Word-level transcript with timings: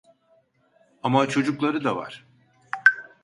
Ama 1.03 1.27
çocukları 1.29 1.83
da 1.83 1.95
var. 1.95 2.25